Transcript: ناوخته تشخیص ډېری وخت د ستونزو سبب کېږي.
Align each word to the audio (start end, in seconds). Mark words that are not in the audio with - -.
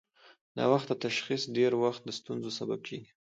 ناوخته 0.57 0.93
تشخیص 1.05 1.41
ډېری 1.55 1.77
وخت 1.83 2.01
د 2.05 2.09
ستونزو 2.19 2.49
سبب 2.59 2.79
کېږي. 2.87 3.09